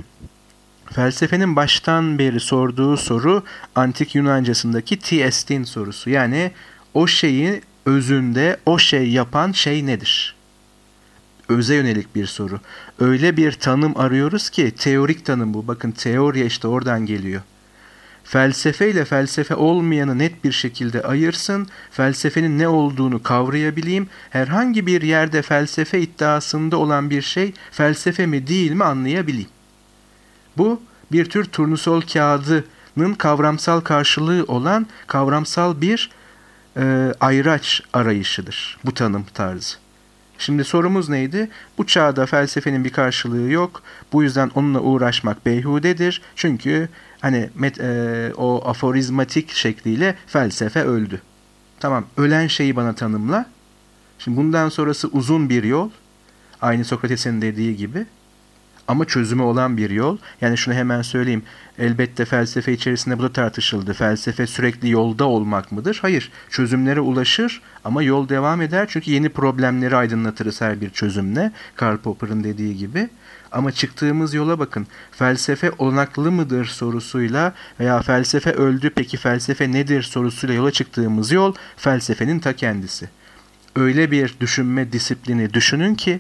[0.93, 3.43] felsefenin baştan beri sorduğu soru
[3.75, 6.09] antik Yunancasındaki tiestin sorusu.
[6.09, 6.51] Yani
[6.93, 10.35] o şeyi özünde o şey yapan şey nedir?
[11.49, 12.59] Öze yönelik bir soru.
[12.99, 15.67] Öyle bir tanım arıyoruz ki teorik tanım bu.
[15.67, 17.41] Bakın teoriye işte oradan geliyor.
[18.23, 25.41] Felsefe ile felsefe olmayanı net bir şekilde ayırsın, felsefenin ne olduğunu kavrayabileyim, herhangi bir yerde
[25.41, 29.49] felsefe iddiasında olan bir şey felsefe mi değil mi anlayabileyim.
[30.57, 36.09] Bu bir tür turnusol kağıdının kavramsal karşılığı olan kavramsal bir
[36.77, 39.77] e, ayraç arayışıdır bu tanım tarzı.
[40.37, 41.49] Şimdi sorumuz neydi?
[41.77, 43.83] Bu çağda felsefenin bir karşılığı yok.
[44.13, 46.21] Bu yüzden onunla uğraşmak beyhudedir.
[46.35, 51.21] Çünkü hani met, e, o aforizmatik şekliyle felsefe öldü.
[51.79, 53.45] Tamam ölen şeyi bana tanımla.
[54.19, 55.89] Şimdi bundan sonrası uzun bir yol.
[56.61, 58.05] Aynı Sokrates'in dediği gibi
[58.91, 60.17] ama çözümü olan bir yol.
[60.41, 61.43] Yani şunu hemen söyleyeyim.
[61.79, 63.93] Elbette felsefe içerisinde bu da tartışıldı.
[63.93, 65.99] Felsefe sürekli yolda olmak mıdır?
[66.01, 66.31] Hayır.
[66.49, 68.87] Çözümlere ulaşır ama yol devam eder.
[68.89, 71.51] Çünkü yeni problemleri aydınlatırız her bir çözümle.
[71.75, 73.09] Karl Popper'ın dediği gibi.
[73.51, 74.87] Ama çıktığımız yola bakın.
[75.11, 82.39] Felsefe olanaklı mıdır sorusuyla veya felsefe öldü peki felsefe nedir sorusuyla yola çıktığımız yol felsefenin
[82.39, 83.09] ta kendisi.
[83.75, 86.19] Öyle bir düşünme disiplini düşünün ki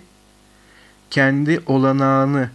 [1.09, 2.49] kendi olanağını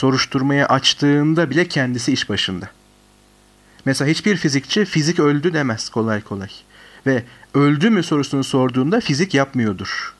[0.00, 2.68] soruşturmaya açtığında bile kendisi iş başında.
[3.84, 6.48] Mesela hiçbir fizikçi fizik öldü demez kolay kolay.
[7.06, 7.22] Ve
[7.54, 10.14] öldü mü sorusunu sorduğunda fizik yapmıyordur.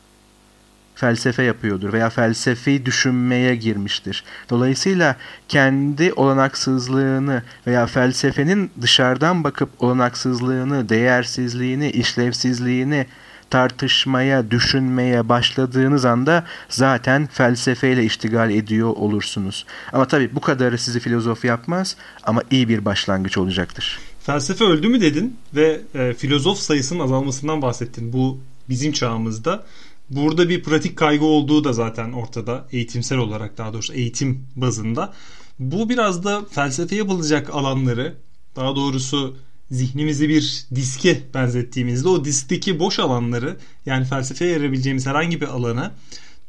[0.95, 4.23] Felsefe yapıyordur veya felsefi düşünmeye girmiştir.
[4.49, 5.15] Dolayısıyla
[5.47, 13.05] kendi olanaksızlığını veya felsefenin dışarıdan bakıp olanaksızlığını, değersizliğini, işlevsizliğini
[13.51, 19.65] tartışmaya, düşünmeye başladığınız anda zaten felsefeyle iştigal ediyor olursunuz.
[19.93, 23.99] Ama tabii bu kadarı sizi filozof yapmaz ama iyi bir başlangıç olacaktır.
[24.23, 29.63] Felsefe öldü mü dedin ve e, filozof sayısının azalmasından bahsettin bu bizim çağımızda.
[30.09, 35.13] Burada bir pratik kaygı olduğu da zaten ortada eğitimsel olarak daha doğrusu eğitim bazında.
[35.59, 38.15] Bu biraz da felsefe yapılacak alanları
[38.55, 39.37] daha doğrusu
[39.71, 45.91] zihnimizi bir diske benzettiğimizde o diskteki boş alanları yani felsefeye yarayabileceğimiz herhangi bir alanı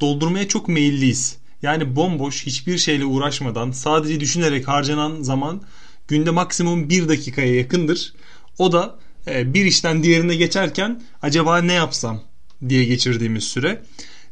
[0.01, 1.37] doldurmaya çok meyilliyiz.
[1.61, 5.61] Yani bomboş hiçbir şeyle uğraşmadan sadece düşünerek harcanan zaman
[6.07, 8.13] günde maksimum bir dakikaya yakındır.
[8.57, 12.23] O da e, bir işten diğerine geçerken acaba ne yapsam
[12.69, 13.83] diye geçirdiğimiz süre.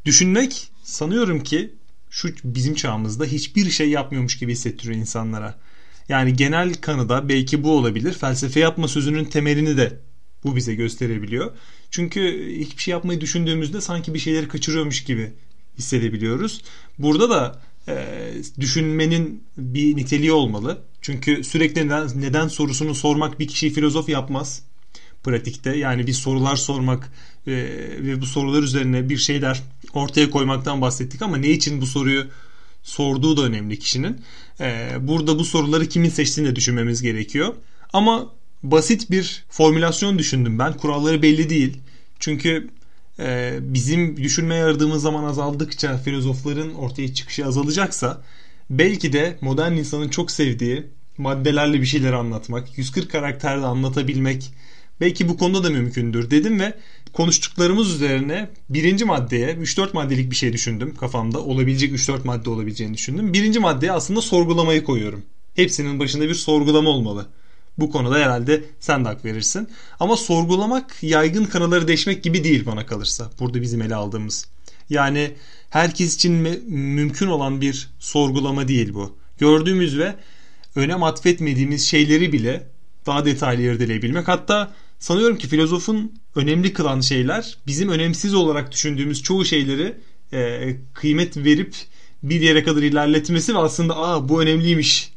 [0.05, 1.73] Düşünmek sanıyorum ki
[2.09, 5.59] şu bizim çağımızda hiçbir şey yapmıyormuş gibi hissettiriyor insanlara.
[6.09, 8.13] Yani genel kanıda belki bu olabilir.
[8.13, 9.99] Felsefe yapma sözünün temelini de
[10.43, 11.51] bu bize gösterebiliyor.
[11.91, 15.33] Çünkü hiçbir şey yapmayı düşündüğümüzde sanki bir şeyleri kaçırıyormuş gibi
[15.77, 16.61] hissedebiliyoruz.
[16.99, 18.05] Burada da e,
[18.59, 20.81] düşünmenin bir niteliği olmalı.
[21.01, 24.63] Çünkü sürekli neden, neden sorusunu sormak bir kişiyi filozof yapmaz
[25.23, 25.77] pratikte.
[25.77, 27.11] Yani bir sorular sormak
[27.47, 27.51] e,
[27.99, 29.61] ve bu sorular üzerine bir şeyler
[29.93, 32.27] ortaya koymaktan bahsettik ama ne için bu soruyu
[32.83, 34.21] sorduğu da önemli kişinin.
[34.61, 37.53] E, burada bu soruları kimin seçtiğini de düşünmemiz gerekiyor.
[37.93, 40.73] Ama basit bir formülasyon düşündüm ben.
[40.73, 41.77] Kuralları belli değil.
[42.19, 42.69] Çünkü
[43.19, 48.21] e, bizim düşünmeye yaradığımız zaman azaldıkça filozofların ortaya çıkışı azalacaksa
[48.69, 54.51] belki de modern insanın çok sevdiği maddelerle bir şeyler anlatmak, 140 karakterde anlatabilmek
[55.01, 56.73] belki bu konuda da mümkündür dedim ve
[57.13, 61.43] konuştuklarımız üzerine birinci maddeye 3-4 maddelik bir şey düşündüm kafamda.
[61.43, 63.33] Olabilecek 3-4 madde olabileceğini düşündüm.
[63.33, 65.23] Birinci maddeye aslında sorgulamayı koyuyorum.
[65.55, 67.27] Hepsinin başında bir sorgulama olmalı.
[67.77, 69.69] Bu konuda herhalde sen de hak verirsin.
[69.99, 73.31] Ama sorgulamak yaygın kanalları deşmek gibi değil bana kalırsa.
[73.39, 74.47] Burada bizim ele aldığımız.
[74.89, 75.31] Yani
[75.69, 76.33] herkes için
[76.67, 79.17] mümkün olan bir sorgulama değil bu.
[79.37, 80.15] Gördüğümüz ve
[80.75, 82.67] önem atfetmediğimiz şeyleri bile
[83.05, 84.27] daha detaylı irdeleyebilmek.
[84.27, 89.95] Hatta sanıyorum ki filozofun önemli kılan şeyler bizim önemsiz olarak düşündüğümüz çoğu şeyleri
[90.33, 91.75] e, kıymet verip
[92.23, 95.11] bir yere kadar ilerletmesi ve aslında aa bu önemliymiş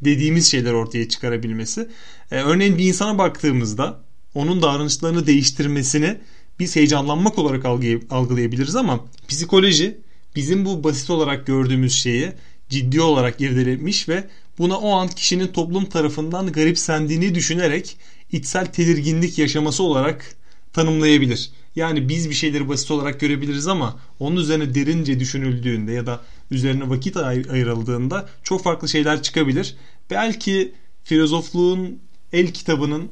[0.00, 1.88] dediğimiz şeyler ortaya çıkarabilmesi.
[2.30, 4.00] Ee, örneğin bir insana baktığımızda
[4.34, 6.16] onun davranışlarını değiştirmesini
[6.58, 7.64] biz heyecanlanmak olarak
[8.10, 10.00] algılayabiliriz ama psikoloji
[10.36, 12.32] bizim bu basit olarak gördüğümüz şeyi
[12.68, 14.24] ciddi olarak irdelemiş ve
[14.58, 17.96] buna o an kişinin toplum tarafından garipsendiğini düşünerek
[18.32, 20.34] içsel tedirginlik yaşaması olarak
[20.72, 21.50] tanımlayabilir.
[21.76, 26.88] Yani biz bir şeyleri basit olarak görebiliriz ama onun üzerine derince düşünüldüğünde ya da üzerine
[26.88, 29.76] vakit ayrıldığında çok farklı şeyler çıkabilir.
[30.10, 30.72] Belki
[31.04, 31.98] filozofluğun
[32.32, 33.08] el kitabının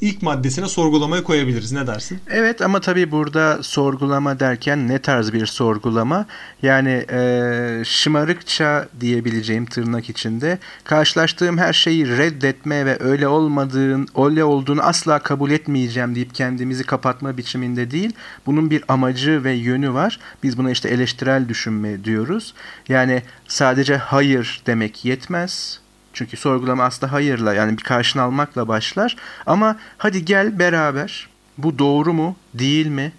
[0.00, 1.72] ilk maddesine sorgulamaya koyabiliriz.
[1.72, 2.20] Ne dersin?
[2.30, 6.26] Evet ama tabii burada sorgulama derken ne tarz bir sorgulama?
[6.62, 14.82] Yani e, şımarıkça diyebileceğim tırnak içinde karşılaştığım her şeyi reddetme ve öyle olmadığın, öyle olduğunu
[14.82, 18.12] asla kabul etmeyeceğim deyip kendimizi kapatma biçiminde değil.
[18.46, 20.20] Bunun bir amacı ve yönü var.
[20.42, 22.54] Biz buna işte eleştirel düşünme diyoruz.
[22.88, 25.85] Yani sadece hayır demek yetmez
[26.16, 29.16] çünkü sorgulama aslında hayırla yani bir karşını almakla başlar.
[29.46, 33.12] Ama hadi gel beraber bu doğru mu değil mi?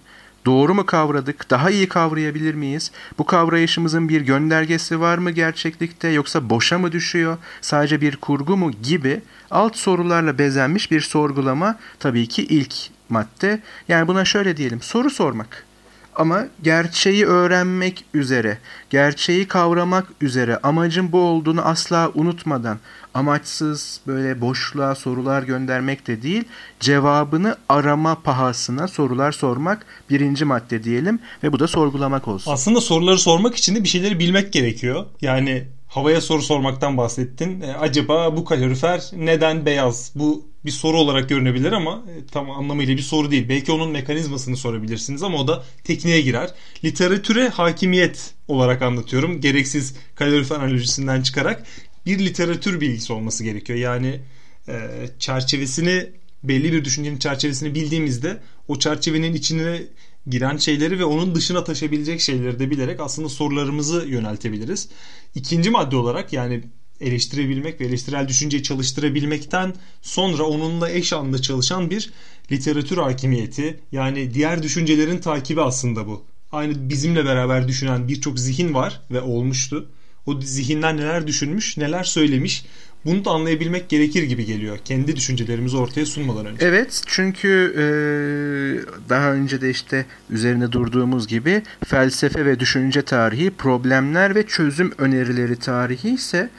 [0.46, 1.50] Doğru mu kavradık?
[1.50, 2.90] Daha iyi kavrayabilir miyiz?
[3.18, 7.38] Bu kavrayışımızın bir göndergesi var mı gerçeklikte yoksa boşa mı düşüyor?
[7.60, 12.74] Sadece bir kurgu mu gibi alt sorularla bezenmiş bir sorgulama tabii ki ilk
[13.08, 13.60] madde.
[13.88, 15.67] Yani buna şöyle diyelim soru sormak
[16.18, 18.58] ama gerçeği öğrenmek üzere,
[18.90, 22.78] gerçeği kavramak üzere amacın bu olduğunu asla unutmadan
[23.14, 26.44] amaçsız böyle boşluğa sorular göndermek de değil,
[26.80, 32.52] cevabını arama pahasına sorular sormak birinci madde diyelim ve bu da sorgulamak olsun.
[32.52, 35.06] Aslında soruları sormak için de bir şeyleri bilmek gerekiyor.
[35.20, 37.60] Yani havaya soru sormaktan bahsettin.
[37.60, 40.12] E, acaba bu kalorifer neden beyaz?
[40.14, 43.48] Bu bir soru olarak görünebilir ama e, tam anlamıyla bir soru değil.
[43.48, 46.54] Belki onun mekanizmasını sorabilirsiniz ama o da tekniğe girer.
[46.84, 49.40] Literatüre hakimiyet olarak anlatıyorum.
[49.40, 51.66] Gereksiz kalorifer analojisinden çıkarak
[52.06, 53.78] bir literatür bilgisi olması gerekiyor.
[53.78, 54.20] Yani
[54.68, 56.06] e, çerçevesini
[56.42, 59.82] belli bir düşüncenin çerçevesini bildiğimizde o çerçevenin içine
[60.26, 64.88] giren şeyleri ve onun dışına taşabilecek şeyleri de bilerek aslında sorularımızı yöneltebiliriz.
[65.34, 66.62] İkinci madde olarak yani
[67.00, 72.10] eleştirebilmek ve eleştirel düşünceyi çalıştırabilmekten sonra onunla eş anda çalışan bir
[72.52, 76.24] literatür hakimiyeti yani diğer düşüncelerin takibi aslında bu.
[76.52, 79.88] Aynı bizimle beraber düşünen birçok zihin var ve olmuştu.
[80.26, 82.64] O zihinler neler düşünmüş, neler söylemiş
[83.04, 84.78] bunu da anlayabilmek gerekir gibi geliyor.
[84.84, 86.66] Kendi düşüncelerimizi ortaya sunmadan önce.
[86.66, 87.84] Evet çünkü e,
[89.08, 95.56] daha önce de işte üzerine durduğumuz gibi felsefe ve düşünce tarihi, problemler ve çözüm önerileri
[95.56, 96.50] tarihi ise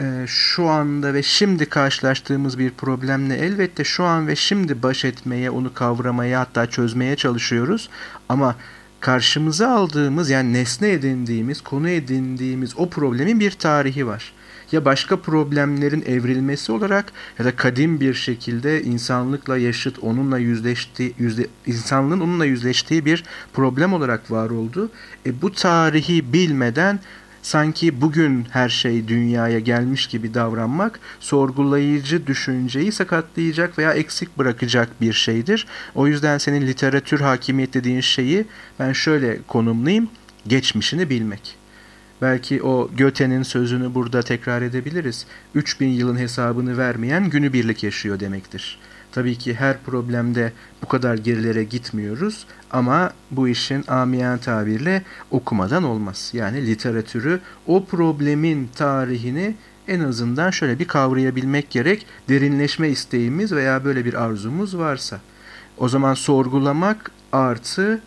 [0.00, 5.50] e, şu anda ve şimdi karşılaştığımız bir problemle elbette şu an ve şimdi baş etmeye,
[5.50, 7.88] onu kavramaya hatta çözmeye çalışıyoruz.
[8.28, 8.56] Ama
[9.00, 14.32] karşımıza aldığımız yani nesne edindiğimiz, konu edindiğimiz o problemin bir tarihi var
[14.72, 21.46] ya başka problemlerin evrilmesi olarak ya da kadim bir şekilde insanlıkla yaşıt onunla yüzleştiği yüzde,
[21.66, 24.90] insanlığın onunla yüzleştiği bir problem olarak var oldu.
[25.26, 27.00] E, bu tarihi bilmeden
[27.42, 35.12] sanki bugün her şey dünyaya gelmiş gibi davranmak sorgulayıcı düşünceyi sakatlayacak veya eksik bırakacak bir
[35.12, 35.66] şeydir.
[35.94, 38.44] O yüzden senin literatür hakimiyet dediğin şeyi
[38.78, 40.08] ben şöyle konumlayayım.
[40.46, 41.56] Geçmişini bilmek.
[42.22, 45.26] Belki o Göte'nin sözünü burada tekrar edebiliriz.
[45.54, 48.78] 3000 yılın hesabını vermeyen günübirlik yaşıyor demektir.
[49.12, 50.52] Tabii ki her problemde
[50.82, 56.30] bu kadar gerilere gitmiyoruz ama bu işin amiyen tabirle okumadan olmaz.
[56.34, 59.54] Yani literatürü o problemin tarihini
[59.88, 62.06] en azından şöyle bir kavrayabilmek gerek.
[62.28, 65.20] Derinleşme isteğimiz veya böyle bir arzumuz varsa.
[65.78, 68.00] O zaman sorgulamak artı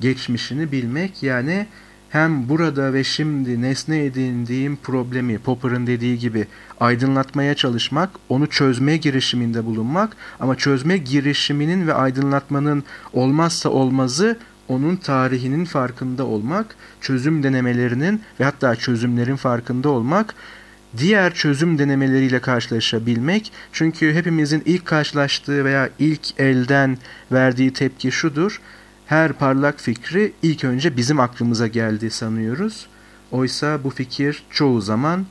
[0.00, 1.66] geçmişini bilmek yani
[2.10, 6.46] hem burada ve şimdi nesne edindiğim problemi Popper'ın dediği gibi
[6.80, 14.38] aydınlatmaya çalışmak, onu çözme girişiminde bulunmak ama çözme girişiminin ve aydınlatmanın olmazsa olmazı
[14.68, 20.34] onun tarihinin farkında olmak, çözüm denemelerinin ve hatta çözümlerin farkında olmak,
[20.98, 23.52] diğer çözüm denemeleriyle karşılaşabilmek.
[23.72, 26.98] Çünkü hepimizin ilk karşılaştığı veya ilk elden
[27.32, 28.60] verdiği tepki şudur
[29.10, 32.86] her parlak fikri ilk önce bizim aklımıza geldi sanıyoruz.
[33.30, 35.26] Oysa bu fikir çoğu zaman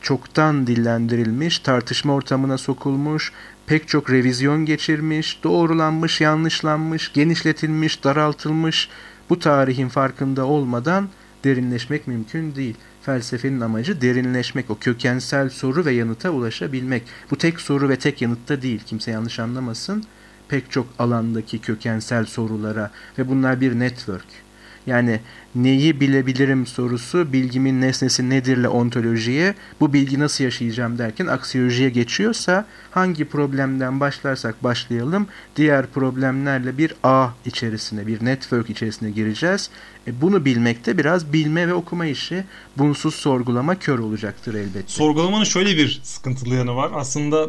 [0.00, 3.32] çoktan dillendirilmiş, tartışma ortamına sokulmuş,
[3.66, 8.88] pek çok revizyon geçirmiş, doğrulanmış, yanlışlanmış, genişletilmiş, daraltılmış.
[9.30, 11.08] Bu tarihin farkında olmadan
[11.44, 12.76] derinleşmek mümkün değil.
[13.02, 17.02] Felsefenin amacı derinleşmek, o kökensel soru ve yanıta ulaşabilmek.
[17.30, 20.04] Bu tek soru ve tek yanıtta değil, kimse yanlış anlamasın
[20.48, 24.44] pek çok alandaki kökensel sorulara ve bunlar bir network.
[24.86, 25.20] Yani
[25.54, 33.24] neyi bilebilirim sorusu bilgimin nesnesi nedirle ontolojiye, bu bilgi nasıl yaşayacağım derken aksiyolojiye geçiyorsa hangi
[33.24, 35.26] problemden başlarsak başlayalım
[35.56, 39.70] diğer problemlerle bir ağ içerisine, bir network içerisine gireceğiz.
[40.06, 42.44] E bunu bilmekte biraz bilme ve okuma işi.
[42.76, 44.88] Bunsuz sorgulama kör olacaktır elbette.
[44.88, 46.90] Sorgulamanın şöyle bir sıkıntılı yanı var.
[46.94, 47.48] Aslında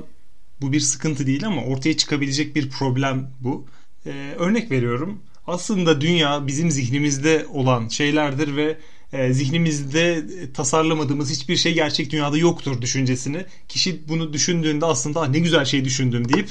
[0.62, 3.66] bu bir sıkıntı değil ama ortaya çıkabilecek bir problem bu.
[4.06, 5.22] Ee, örnek veriyorum.
[5.47, 8.78] Aslında dünya bizim zihnimizde olan şeylerdir ve
[9.14, 13.45] e, zihnimizde tasarlamadığımız hiçbir şey gerçek dünyada yoktur düşüncesini.
[13.68, 16.49] Kişi bunu düşündüğünde aslında ah, ne güzel şey düşündüm deyip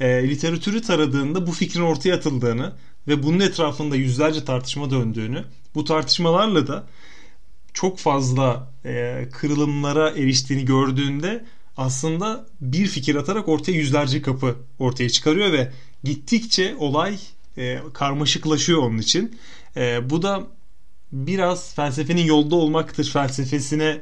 [0.00, 2.72] e, literatürü taradığında bu fikrin ortaya atıldığını
[3.08, 5.44] ve bunun etrafında yüzlerce tartışma döndüğünü,
[5.74, 6.86] bu tartışmalarla da
[7.74, 11.44] çok fazla e, kırılımlara eriştiğini gördüğünde
[11.80, 15.72] aslında bir fikir atarak ortaya yüzlerce kapı ortaya çıkarıyor ve
[16.04, 17.18] gittikçe olay
[17.56, 19.38] e, karmaşıklaşıyor onun için.
[19.76, 20.46] E, bu da
[21.12, 24.00] biraz felsefenin yolda olmaktır felsefesine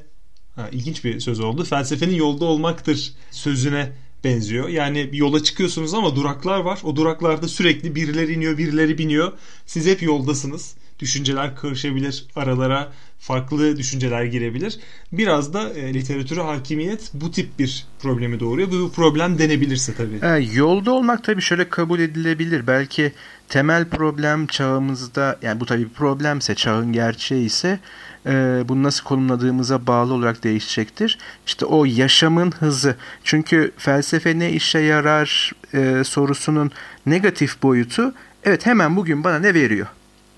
[0.55, 1.65] ha, ilginç bir söz oldu.
[1.65, 3.93] Felsefenin yolda olmaktır sözüne
[4.25, 4.69] benziyor.
[4.69, 6.81] Yani bir yola çıkıyorsunuz ama duraklar var.
[6.85, 9.33] O duraklarda sürekli birileri iniyor, birileri biniyor.
[9.67, 14.79] Siz hep yoldasınız düşünceler karışabilir aralara farklı düşünceler girebilir.
[15.13, 18.71] Biraz da e, literatüre hakimiyet bu tip bir problemi doğuruyor.
[18.71, 20.19] Bu problem denebilirse tabii.
[20.23, 22.67] E, yolda olmak tabii şöyle kabul edilebilir.
[22.67, 23.13] Belki
[23.49, 27.79] temel problem çağımızda yani bu tabii bir problemse çağın gerçeği ise
[28.27, 31.19] e, bunu nasıl konumladığımıza bağlı olarak değişecektir.
[31.47, 32.97] İşte o yaşamın hızı.
[33.25, 36.71] Çünkü felsefe ne işe yarar e, sorusunun
[37.07, 39.87] negatif boyutu evet hemen bugün bana ne veriyor?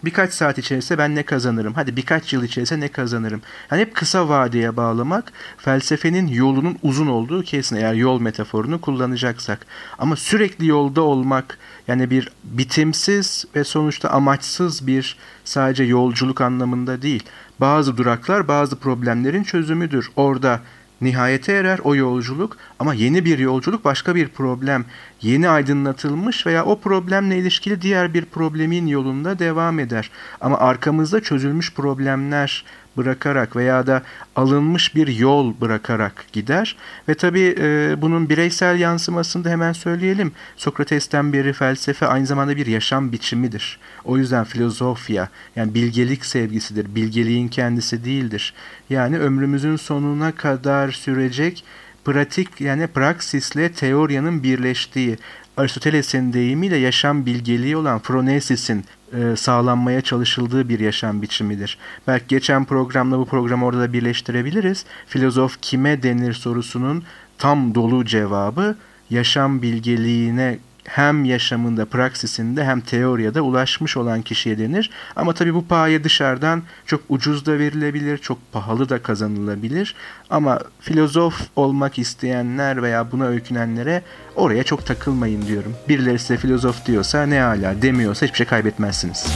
[0.04, 1.74] Birkaç saat içerisinde ben ne kazanırım?
[1.74, 3.42] Hadi birkaç yıl içerisinde ne kazanırım?
[3.70, 9.66] Yani hep kısa vadeye bağlamak felsefenin yolunun uzun olduğu kesin eğer yol metaforunu kullanacaksak.
[9.98, 17.22] Ama sürekli yolda olmak yani bir bitimsiz ve sonuçta amaçsız bir sadece yolculuk anlamında değil.
[17.60, 20.10] Bazı duraklar bazı problemlerin çözümüdür.
[20.16, 20.60] Orada
[21.00, 24.84] nihayete erer o yolculuk ama yeni bir yolculuk başka bir problem
[25.22, 30.10] yeni aydınlatılmış veya o problemle ilişkili diğer bir problemin yolunda devam eder.
[30.40, 32.64] Ama arkamızda çözülmüş problemler
[32.96, 34.02] bırakarak veya da
[34.36, 36.76] alınmış bir yol bırakarak gider.
[37.08, 40.32] Ve tabii e, bunun bireysel yansımasını da hemen söyleyelim.
[40.56, 43.78] Sokrates'ten beri felsefe aynı zamanda bir yaşam biçimidir.
[44.04, 46.94] O yüzden filozofya yani bilgelik sevgisidir.
[46.94, 48.54] Bilgeliğin kendisi değildir.
[48.90, 51.64] Yani ömrümüzün sonuna kadar sürecek
[52.04, 55.18] pratik yani praksisle teoryanın birleştiği
[55.56, 61.78] Aristoteles'in deyimiyle yaşam bilgeliği olan Phronesis'in e, sağlanmaya çalışıldığı bir yaşam biçimidir.
[62.06, 64.84] Belki geçen programla bu programı orada da birleştirebiliriz.
[65.06, 67.04] Filozof kime denir sorusunun
[67.38, 68.76] tam dolu cevabı
[69.10, 70.58] yaşam bilgeliğine
[70.96, 74.90] hem yaşamında, praksisinde hem teoriyada ulaşmış olan kişiye denir.
[75.16, 79.94] Ama tabii bu paye dışarıdan çok ucuz da verilebilir, çok pahalı da kazanılabilir.
[80.30, 84.02] Ama filozof olmak isteyenler veya buna öykünenlere
[84.36, 85.76] oraya çok takılmayın diyorum.
[85.88, 89.26] Birileri size filozof diyorsa ne hala demiyorsa hiçbir şey kaybetmezsiniz.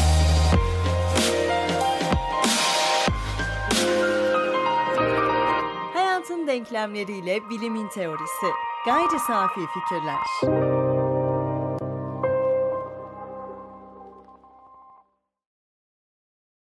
[5.95, 8.47] Hayatın denklemleriyle bilimin teorisi.
[8.87, 10.94] Gayri safi fikirler.